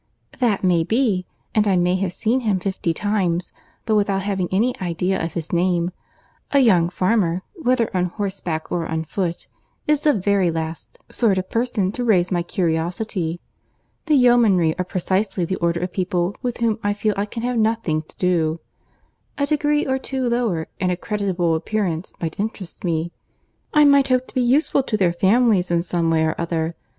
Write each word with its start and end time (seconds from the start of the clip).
"That 0.39 0.63
may 0.63 0.83
be, 0.83 1.27
and 1.53 1.67
I 1.67 1.75
may 1.75 1.93
have 1.97 2.11
seen 2.11 2.39
him 2.39 2.59
fifty 2.59 2.91
times, 2.91 3.53
but 3.85 3.93
without 3.93 4.23
having 4.23 4.47
any 4.51 4.73
idea 4.81 5.23
of 5.23 5.35
his 5.35 5.53
name. 5.53 5.91
A 6.49 6.57
young 6.57 6.89
farmer, 6.89 7.43
whether 7.53 7.87
on 7.95 8.05
horseback 8.05 8.71
or 8.71 8.87
on 8.87 9.03
foot, 9.05 9.45
is 9.85 10.01
the 10.01 10.15
very 10.15 10.49
last 10.49 10.97
sort 11.11 11.37
of 11.37 11.51
person 11.51 11.91
to 11.91 12.03
raise 12.03 12.31
my 12.31 12.41
curiosity. 12.41 13.41
The 14.07 14.15
yeomanry 14.15 14.75
are 14.79 14.85
precisely 14.85 15.45
the 15.45 15.57
order 15.57 15.81
of 15.81 15.93
people 15.93 16.35
with 16.41 16.57
whom 16.57 16.79
I 16.83 16.93
feel 16.95 17.13
I 17.15 17.27
can 17.27 17.43
have 17.43 17.59
nothing 17.59 18.01
to 18.01 18.17
do. 18.17 18.59
A 19.37 19.45
degree 19.45 19.85
or 19.85 19.99
two 19.99 20.27
lower, 20.27 20.65
and 20.79 20.91
a 20.91 20.97
creditable 20.97 21.53
appearance 21.53 22.11
might 22.19 22.39
interest 22.39 22.83
me; 22.83 23.11
I 23.71 23.85
might 23.85 24.07
hope 24.07 24.25
to 24.29 24.33
be 24.33 24.41
useful 24.41 24.81
to 24.81 24.97
their 24.97 25.13
families 25.13 25.69
in 25.69 25.83
some 25.83 26.09
way 26.09 26.23
or 26.23 26.33
other. 26.41 26.73